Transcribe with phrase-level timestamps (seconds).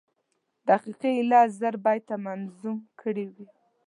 [0.69, 3.45] دقیقي ایله زر بیته منظوم کړي وو.